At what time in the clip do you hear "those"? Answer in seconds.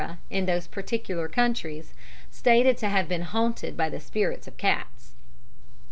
0.47-0.65